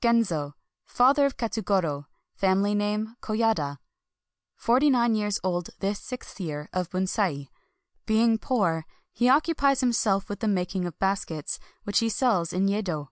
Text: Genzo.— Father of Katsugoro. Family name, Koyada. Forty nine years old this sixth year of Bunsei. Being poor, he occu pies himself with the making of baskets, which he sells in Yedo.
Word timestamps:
Genzo.— 0.00 0.52
Father 0.98 1.26
of 1.26 1.36
Katsugoro. 1.36 2.06
Family 2.36 2.76
name, 2.76 3.16
Koyada. 3.20 3.78
Forty 4.54 4.88
nine 4.88 5.16
years 5.16 5.40
old 5.42 5.70
this 5.80 5.98
sixth 5.98 6.38
year 6.38 6.68
of 6.72 6.90
Bunsei. 6.90 7.48
Being 8.06 8.38
poor, 8.38 8.86
he 9.10 9.26
occu 9.26 9.56
pies 9.56 9.80
himself 9.80 10.28
with 10.28 10.38
the 10.38 10.46
making 10.46 10.84
of 10.84 10.96
baskets, 11.00 11.58
which 11.82 11.98
he 11.98 12.08
sells 12.08 12.52
in 12.52 12.68
Yedo. 12.68 13.08